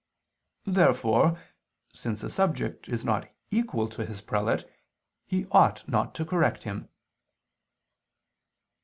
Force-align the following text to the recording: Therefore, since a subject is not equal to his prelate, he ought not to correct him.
Therefore, 0.65 1.39
since 1.93 2.23
a 2.23 2.29
subject 2.31 2.89
is 2.89 3.05
not 3.05 3.29
equal 3.51 3.87
to 3.89 4.03
his 4.03 4.19
prelate, 4.19 4.65
he 5.27 5.45
ought 5.51 5.87
not 5.87 6.15
to 6.15 6.25
correct 6.25 6.63
him. 6.63 6.89